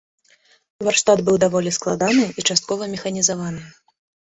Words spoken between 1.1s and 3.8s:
быў даволі складаны і часткова механізаваны.